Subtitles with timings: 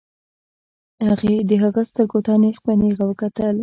[1.07, 3.55] هغې د هغه سترګو ته نېغ په نېغه وکتل.